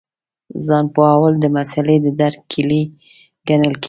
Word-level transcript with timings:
ځان 0.65 0.85
پوهول 0.95 1.33
د 1.39 1.45
مسألې 1.57 1.97
د 2.05 2.07
درک 2.19 2.41
کیلي 2.51 2.83
ګڼل 3.47 3.73
کېږي. 3.75 3.79